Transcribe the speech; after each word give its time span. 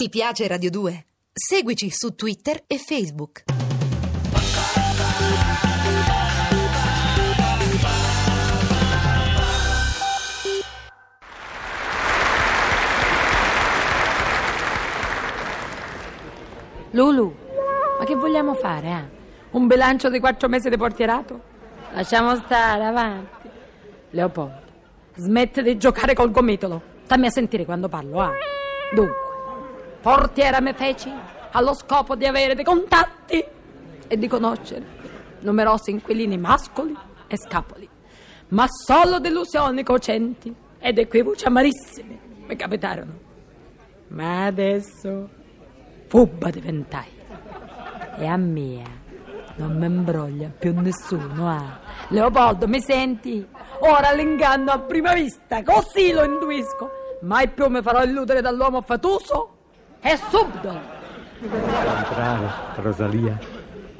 Ti 0.00 0.08
piace 0.10 0.46
Radio 0.46 0.70
2? 0.70 1.06
Seguici 1.32 1.90
su 1.90 2.14
Twitter 2.14 2.62
e 2.68 2.78
Facebook. 2.78 3.42
Lulu, 16.92 17.36
ma 17.98 18.04
che 18.04 18.14
vogliamo 18.14 18.54
fare? 18.54 18.88
Eh? 18.88 19.04
Un 19.50 19.66
bilancio 19.66 20.08
di 20.08 20.20
quattro 20.20 20.48
mesi 20.48 20.68
di 20.68 20.76
portierato? 20.76 21.42
Lasciamo 21.94 22.36
stare, 22.36 22.84
avanti. 22.84 23.50
Leopoldo, 24.10 24.60
smette 25.16 25.60
di 25.60 25.76
giocare 25.76 26.14
col 26.14 26.30
gomitolo. 26.30 26.80
Stammi 27.02 27.26
a 27.26 27.30
sentire 27.30 27.64
quando 27.64 27.88
parlo, 27.88 28.20
ah. 28.20 28.32
Dunque, 28.94 29.27
portiera 30.08 30.60
me 30.60 30.72
feci 30.72 31.12
allo 31.50 31.74
scopo 31.74 32.16
di 32.16 32.24
avere 32.24 32.54
dei 32.54 32.64
contatti 32.64 33.44
e 34.08 34.16
di 34.16 34.26
conoscere 34.26 34.96
numerosi 35.40 35.90
inquilini 35.90 36.38
mascoli 36.38 36.96
e 37.26 37.36
scapoli, 37.36 37.86
ma 38.48 38.64
solo 38.68 39.20
delusioni 39.20 39.82
cocenti 39.82 40.54
ed 40.78 40.96
equivoci 40.96 41.44
amarissimi 41.44 42.18
mi 42.46 42.56
capitarono. 42.56 43.12
Ma 44.08 44.46
adesso 44.46 45.28
fubba 46.06 46.48
diventai 46.48 47.10
e 48.16 48.26
a 48.26 48.36
mia 48.38 48.88
non 49.56 49.76
mi 49.76 49.84
imbroglia 49.84 50.50
più 50.58 50.72
nessuno. 50.72 51.50
Ah. 51.50 51.80
Leopoldo, 52.08 52.66
mi 52.66 52.80
senti? 52.80 53.46
Ora 53.80 54.12
l'inganno 54.12 54.70
a 54.70 54.78
prima 54.78 55.12
vista, 55.12 55.62
così 55.62 56.12
lo 56.12 56.24
intuisco. 56.24 56.90
Mai 57.20 57.50
più 57.50 57.66
mi 57.68 57.82
farò 57.82 58.02
illudere 58.02 58.40
dall'uomo 58.40 58.80
fatuso 58.80 59.56
e 60.00 60.16
subito. 60.30 60.96
Bravo, 62.14 62.48
Rosalia. 62.82 63.38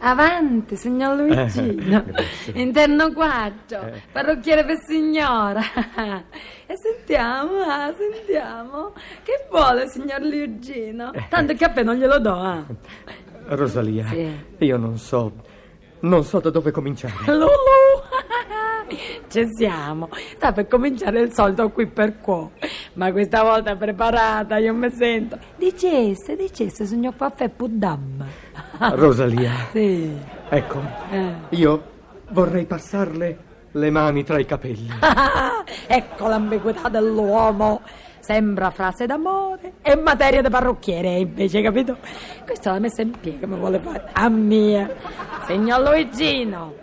Avanti, 0.01 0.77
signor 0.77 1.17
Luigino. 1.17 2.05
Eh. 2.15 2.61
Interno 2.61 3.13
4, 3.13 3.81
Eh. 3.81 4.03
parrucchiere 4.13 4.65
per 4.65 4.79
signora. 4.87 5.61
E 6.67 6.77
sentiamo, 6.77 7.61
ah, 7.63 7.93
sentiamo. 7.97 8.93
Che 9.25 9.47
vuole, 9.51 9.89
signor 9.89 10.21
Luigino? 10.21 11.11
Tanto 11.29 11.53
il 11.53 11.59
caffè 11.59 11.83
non 11.83 11.97
glielo 11.97 12.19
do, 12.21 12.33
ah. 12.35 12.65
Rosalia, 13.47 14.07
Sì. 14.07 14.31
io 14.59 14.77
non 14.77 14.99
so, 14.99 15.33
non 16.01 16.23
so 16.25 16.39
da 16.41 16.51
dove 16.51 16.71
cominciare. 16.71 17.15
Lulu! 17.27 17.49
Ci 19.29 19.47
siamo. 19.55 20.09
Sta 20.37 20.53
per 20.53 20.67
cominciare 20.69 21.21
il 21.21 21.33
solito 21.33 21.69
qui 21.71 21.87
per 21.87 22.19
qua. 22.21 22.49
Ma 22.95 23.13
questa 23.13 23.43
volta 23.43 23.77
preparata, 23.77 24.57
io 24.59 24.73
mi 24.75 24.91
sento. 24.91 25.39
Dicesse, 25.57 26.35
dicesse, 26.37 26.87
signor 26.87 27.15
caffè 27.17 27.49
Puddam. 27.49 28.25
Rosalia, 28.95 29.53
Sì. 29.73 30.17
ecco, 30.49 30.81
Eh. 31.11 31.33
io 31.51 31.83
vorrei 32.31 32.65
passarle 32.65 33.39
le 33.73 33.91
mani 33.91 34.25
tra 34.25 34.39
i 34.39 34.47
capelli. 34.47 34.89
ecco 35.87 36.27
l'ambiguità 36.27 36.89
dell'uomo. 36.89 37.83
Sembra 38.21 38.71
frase 38.71 39.07
d'amore 39.07 39.75
e 39.81 39.97
materia 39.97 40.43
di 40.43 40.51
parrucchiere, 40.51 41.19
invece, 41.19 41.63
capito? 41.63 41.97
Questa 42.45 42.73
l'ha 42.73 42.79
messa 42.79 43.01
in 43.01 43.13
piega, 43.19 43.47
mi 43.47 43.57
vuole 43.57 43.79
fare. 43.79 44.09
A 44.13 44.29
mia. 44.29 44.91
Signor 45.47 45.81
Luigino, 45.81 46.75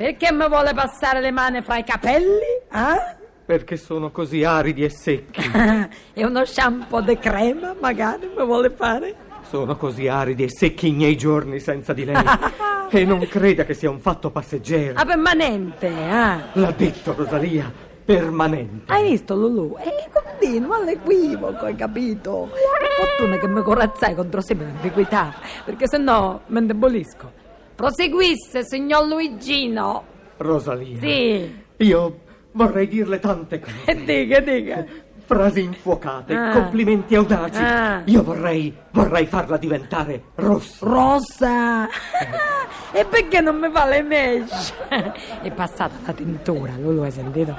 perché 0.00 0.32
mi 0.32 0.48
vuole 0.48 0.72
passare 0.72 1.20
le 1.20 1.30
mani 1.30 1.60
fra 1.60 1.76
i 1.76 1.84
capelli? 1.84 2.40
Eh? 2.72 3.16
Perché 3.44 3.76
sono 3.76 4.10
così 4.10 4.44
aridi 4.44 4.82
e 4.82 4.88
secchi. 4.88 5.42
e 6.14 6.24
uno 6.24 6.42
shampoo 6.46 7.02
di 7.02 7.18
crema, 7.18 7.74
magari, 7.78 8.30
mi 8.34 8.42
vuole 8.46 8.70
fare? 8.70 9.14
Sono 9.42 9.76
così 9.76 10.08
aridi 10.08 10.44
e 10.44 10.48
secchi 10.48 10.88
i 10.88 10.92
miei 10.92 11.18
giorni 11.18 11.60
senza 11.60 11.92
di 11.92 12.06
lei. 12.06 12.16
E 12.92 13.04
non 13.04 13.20
creda 13.28 13.64
che 13.64 13.74
sia 13.74 13.88
un 13.88 14.00
fatto 14.00 14.32
passeggero. 14.32 14.98
Ah, 14.98 15.04
permanente, 15.04 15.86
eh? 15.86 16.38
L'ha 16.54 16.74
detto 16.76 17.14
Rosalia, 17.14 17.72
permanente. 18.04 18.92
Hai 18.92 19.10
visto 19.10 19.36
Lulu? 19.36 19.76
E 19.78 20.08
continua 20.12 20.74
all'equivoco, 20.74 21.66
hai 21.66 21.76
capito? 21.76 22.48
Per 22.50 23.06
fortuna 23.06 23.38
che 23.38 23.46
mi 23.46 23.62
corazzai 23.62 24.16
contro 24.16 24.40
sempre 24.40 24.66
l'ambiguità, 24.66 25.32
perché 25.64 25.86
sennò 25.86 26.40
mi 26.46 26.58
indebolisco. 26.58 27.39
Proseguisse, 27.80 28.62
signor 28.62 29.06
Luigino. 29.06 30.04
Rosalia. 30.36 30.98
Sì. 31.00 31.56
Io 31.78 32.18
vorrei 32.52 32.86
dirle 32.86 33.18
tante 33.20 33.58
cose. 33.64 34.04
Dica, 34.04 34.38
dica. 34.40 34.84
Frasi 35.24 35.62
infuocate, 35.62 36.34
Ah. 36.34 36.50
complimenti 36.50 37.14
audaci. 37.14 37.58
Ah. 37.62 38.02
Io 38.04 38.22
vorrei, 38.22 38.74
vorrei 38.90 39.24
farla 39.26 39.56
diventare 39.56 40.24
rossa. 40.34 40.86
Rossa. 40.86 41.88
e 42.92 43.04
perché 43.06 43.40
non 43.40 43.56
mi 43.58 43.70
fa 43.70 43.86
le 43.86 44.02
mesh? 44.02 44.74
È 45.40 45.50
passata 45.52 45.94
la 46.04 46.12
tintura, 46.12 46.72
Lulu, 46.76 47.00
hai 47.02 47.10
sentito? 47.12 47.56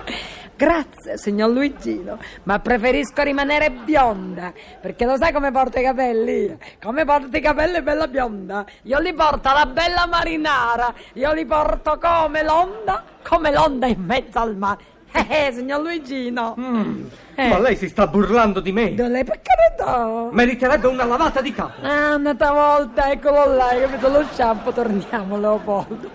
Grazie, 0.61 1.17
signor 1.17 1.49
Luigino, 1.49 2.19
ma 2.43 2.59
preferisco 2.59 3.23
rimanere 3.23 3.71
bionda, 3.71 4.53
perché 4.79 5.05
lo 5.05 5.17
sai 5.17 5.33
come 5.33 5.49
porto 5.49 5.79
i 5.79 5.81
capelli? 5.81 6.55
Come 6.79 7.03
porto 7.03 7.35
i 7.35 7.41
capelli 7.41 7.81
bella 7.81 8.07
bionda? 8.07 8.63
Io 8.83 8.99
li 8.99 9.11
porto 9.11 9.49
alla 9.49 9.65
bella 9.65 10.05
marinara, 10.05 10.93
io 11.13 11.33
li 11.33 11.47
porto 11.47 11.97
come 11.99 12.43
l'onda, 12.43 13.03
come 13.27 13.51
l'onda 13.51 13.87
in 13.87 14.03
mezzo 14.03 14.37
al 14.37 14.55
mare. 14.55 14.83
Eh, 15.13 15.47
eh, 15.47 15.51
signor 15.51 15.81
Luigino. 15.81 16.55
Eh. 17.35 17.47
Ma 17.49 17.59
lei 17.59 17.75
si 17.75 17.89
sta 17.89 18.05
burlando 18.05 18.59
di 18.59 18.71
me. 18.71 18.93
Da 18.93 19.07
lei 19.07 19.25
per 19.25 19.41
carità. 19.41 20.29
Meriterebbe 20.31 20.87
una 20.87 21.05
lavata 21.05 21.41
di 21.41 21.51
capo. 21.51 21.81
Ah, 21.81 22.15
un'altra 22.15 22.51
volta, 22.51 23.11
eccolo 23.11 23.51
là, 23.55 23.69
hai 23.69 23.81
capito 23.81 24.07
lo 24.09 24.23
shampoo, 24.31 24.71
torniamo 24.71 25.39
Leopoldo. 25.39 26.09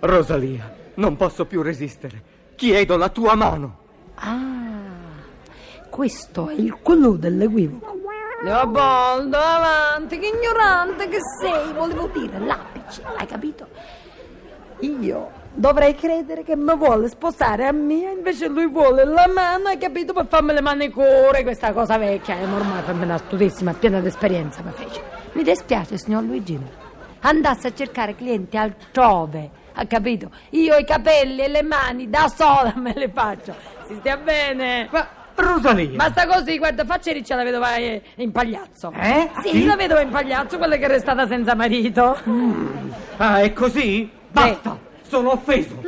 Rosalia, 0.00 0.68
non 0.94 1.16
posso 1.16 1.46
più 1.46 1.62
resistere. 1.62 2.20
Chiedo 2.56 2.96
la 2.96 3.08
tua 3.08 3.34
mano. 3.34 3.82
Ah, 4.16 4.92
questo 5.90 6.48
è 6.48 6.54
il 6.54 6.76
clou 6.82 7.16
dell'equivoco. 7.16 7.92
Leopoldo, 8.42 9.38
avanti, 9.38 10.18
che 10.18 10.26
ignorante 10.26 11.08
che 11.08 11.18
sei, 11.40 11.72
volevo 11.72 12.08
dire 12.08 12.38
l'apice, 12.38 13.02
hai 13.16 13.26
capito? 13.26 13.66
Io 14.80 15.30
dovrei 15.54 15.94
credere 15.94 16.42
che 16.42 16.54
mi 16.54 16.76
vuole 16.76 17.08
sposare 17.08 17.66
a 17.66 17.72
mia, 17.72 18.10
invece 18.10 18.48
lui 18.48 18.68
vuole 18.68 19.04
la 19.04 19.26
mano, 19.32 19.68
hai 19.68 19.78
capito, 19.78 20.12
per 20.12 20.26
farmi 20.26 20.52
le 20.52 20.60
manicure, 20.60 21.42
questa 21.42 21.72
cosa 21.72 21.96
vecchia, 21.96 22.36
è 22.36 22.42
ormai 22.42 22.82
femmina 22.82 23.16
studissima, 23.16 23.72
piena 23.72 24.00
di 24.00 24.08
esperienza, 24.08 24.62
mi 24.62 24.72
fece. 24.72 25.02
Mi 25.32 25.42
dispiace, 25.42 25.96
signor 25.96 26.24
Luigino. 26.24 26.82
Andasse 27.20 27.68
a 27.68 27.72
cercare 27.74 28.14
clienti 28.14 28.58
altrove, 28.58 29.50
ha 29.72 29.86
capito? 29.86 30.30
Io 30.50 30.76
i 30.76 30.84
capelli 30.84 31.42
e 31.42 31.48
le 31.48 31.62
mani 31.62 32.10
da 32.10 32.28
sola 32.28 32.74
me 32.76 32.92
le 32.94 33.08
faccio. 33.08 33.54
Si 33.86 33.94
stia 33.98 34.16
bene. 34.16 34.88
Ma 34.90 35.06
Rosalia. 35.34 35.96
Basta 35.96 36.26
così, 36.26 36.58
guarda, 36.58 36.84
faccia 36.84 37.12
riccia 37.12 37.34
la 37.34 37.42
vedova 37.44 37.74
eh, 37.76 38.02
in 38.16 38.30
pagliazzo. 38.32 38.92
Eh? 38.98 39.30
Sì, 39.42 39.48
Sì? 39.50 39.64
la 39.64 39.76
vedova 39.76 40.00
in 40.00 40.10
pagliazzo, 40.10 40.58
quella 40.58 40.76
che 40.76 40.84
è 40.84 40.88
restata 40.88 41.26
senza 41.26 41.54
marito. 41.54 42.16
Ah, 43.16 43.40
è 43.40 43.52
così? 43.52 44.08
Basta. 44.30 44.78
Sono 45.02 45.32
offeso. 45.32 45.80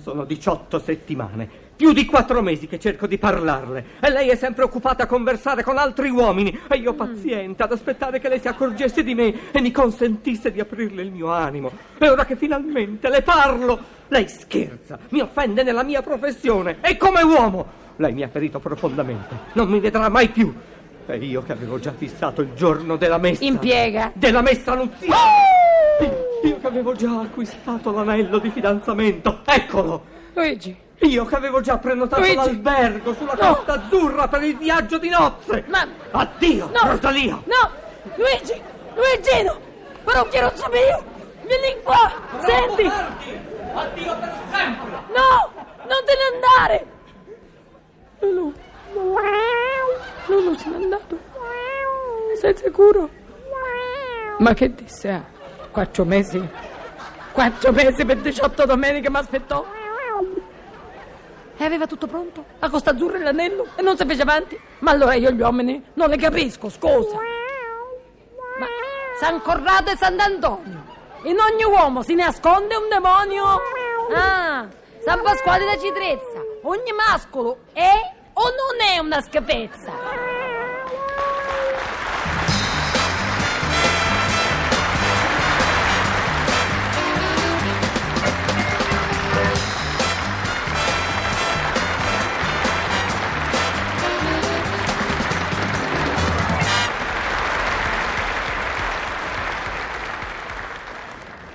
Sono 0.00 0.24
18 0.24 0.78
settimane. 0.78 1.48
Più 1.76 1.92
di 1.92 2.04
quattro 2.04 2.40
mesi 2.40 2.68
che 2.68 2.78
cerco 2.78 3.06
di 3.06 3.18
parlarle. 3.18 3.84
E 4.00 4.10
lei 4.10 4.28
è 4.28 4.36
sempre 4.36 4.62
occupata 4.62 5.04
a 5.04 5.06
conversare 5.06 5.64
con 5.64 5.76
altri 5.76 6.08
uomini. 6.08 6.60
E 6.68 6.76
io 6.76 6.94
paziente 6.94 7.62
ad 7.62 7.72
aspettare 7.72 8.20
che 8.20 8.28
lei 8.28 8.38
si 8.38 8.48
accorgesse 8.48 9.02
di 9.02 9.14
me 9.14 9.50
e 9.50 9.60
mi 9.60 9.72
consentisse 9.72 10.52
di 10.52 10.60
aprirle 10.60 11.02
il 11.02 11.10
mio 11.10 11.30
animo. 11.32 11.72
E 11.98 12.08
ora 12.08 12.24
che 12.24 12.36
finalmente 12.36 13.10
le 13.10 13.22
parlo, 13.22 13.78
lei 14.08 14.28
scherza, 14.28 14.98
mi 15.10 15.20
offende 15.20 15.62
nella 15.62 15.82
mia 15.82 16.02
professione. 16.02 16.76
E 16.80 16.96
come 16.96 17.22
uomo, 17.22 17.66
lei 17.96 18.12
mi 18.12 18.22
ha 18.22 18.28
ferito 18.28 18.60
profondamente. 18.60 19.36
Non 19.54 19.68
mi 19.68 19.80
vedrà 19.80 20.08
mai 20.08 20.28
più. 20.28 20.54
E 21.06 21.16
io 21.16 21.42
che 21.42 21.52
avevo 21.52 21.78
già 21.78 21.92
fissato 21.92 22.40
il 22.40 22.54
giorno 22.54 22.96
della 22.96 23.18
messa. 23.18 23.44
Impiega. 23.44 24.12
Della 24.14 24.42
messa 24.42 24.74
nuziale. 24.74 25.53
Io- 26.48 26.58
che 26.60 26.66
avevo 26.66 26.92
già 26.94 27.20
acquistato 27.20 27.90
l'anello 27.92 28.38
di 28.38 28.50
fidanzamento. 28.50 29.40
Eccolo. 29.44 30.04
Luigi, 30.34 30.76
Io 31.00 31.24
che 31.24 31.34
avevo 31.36 31.60
già 31.60 31.76
prenotato 31.78 32.20
Luigi! 32.22 32.36
l'albergo 32.36 33.14
sulla 33.14 33.34
No! 33.38 33.54
costa 33.54 33.72
azzurra 33.74 34.28
per 34.28 34.42
il 34.42 34.56
viaggio 34.56 34.98
di 34.98 35.08
nozze. 35.08 35.64
ma... 35.68 35.86
Addio, 36.12 36.70
No! 36.72 36.90
Rosalia. 36.90 37.34
No! 37.44 37.70
Luigi! 38.16 38.60
Luigino! 38.94 39.58
Parrucchierozzo 40.04 40.68
mio! 40.70 41.04
Vieni 41.46 41.82
qua! 41.82 42.10
Senti! 42.40 42.84
Addio 43.74 44.16
per 44.18 44.34
sempre. 44.50 44.90
No! 45.14 45.52
Non 45.86 45.98
te 46.06 46.12
ne 46.14 46.34
andare! 46.34 46.86
Lulu! 48.20 48.52
Lulu 50.26 50.54
se 50.56 50.68
n'è 50.70 50.74
andato! 50.76 51.18
Sei 52.40 52.56
sicuro? 52.56 53.08
Ma 54.38 54.52
che 54.54 54.74
disse? 54.74 55.08
Ah, 55.10 55.22
quattro 55.74 56.04
mesi? 56.04 56.48
Quattro 57.32 57.72
mesi 57.72 58.04
per 58.04 58.18
18 58.18 58.64
domeniche 58.64 59.10
mi 59.10 59.16
aspettò? 59.16 59.66
E 61.56 61.64
aveva 61.64 61.88
tutto 61.88 62.06
pronto? 62.06 62.44
La 62.60 62.70
costa 62.70 62.92
azzurra 62.92 63.16
e 63.16 63.22
l'anello? 63.22 63.66
E 63.74 63.82
non 63.82 63.96
si 63.96 64.06
fece 64.06 64.22
avanti? 64.22 64.58
Ma 64.78 64.92
allora 64.92 65.14
io 65.14 65.32
gli 65.32 65.40
uomini 65.40 65.84
non 65.94 66.10
le 66.10 66.16
capisco, 66.16 66.68
scusa! 66.68 67.18
San 69.18 69.42
Corrado 69.42 69.90
e 69.90 69.96
Sant'Antonio. 69.96 70.92
In 71.24 71.38
ogni 71.40 71.64
uomo 71.64 72.02
si 72.02 72.14
nasconde 72.14 72.76
un 72.76 72.88
demonio. 72.88 73.44
Ah, 74.14 74.68
San 75.04 75.22
Pasquale 75.22 75.64
da 75.64 75.76
Citrezza. 75.76 76.40
Ogni 76.62 76.92
mascolo 76.92 77.58
è 77.72 77.90
o 78.32 78.42
non 78.42 78.86
è 78.94 78.98
una 78.98 79.20
schifezza? 79.20 80.23